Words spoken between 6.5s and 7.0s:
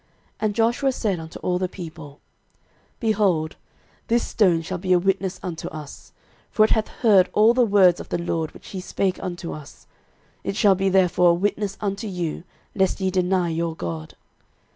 it hath